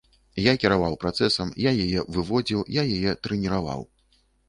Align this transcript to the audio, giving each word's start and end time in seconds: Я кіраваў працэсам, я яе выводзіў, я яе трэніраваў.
Я 0.43 0.53
кіраваў 0.63 0.95
працэсам, 1.03 1.53
я 1.67 1.75
яе 1.85 2.07
выводзіў, 2.17 2.67
я 2.81 2.89
яе 2.99 3.11
трэніраваў. 3.25 3.91